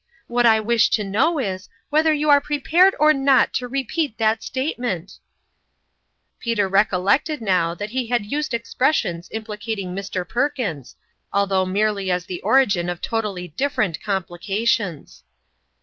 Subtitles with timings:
[0.25, 4.17] What I wish to know now is, whether you are prepared or not to repeat
[4.17, 5.19] that statement?"
[6.39, 10.27] Peter recollected now that he had used ex pressions implicating Mr.
[10.27, 10.95] Perkins
[11.31, 15.21] although merely as the origin of totally different com plications.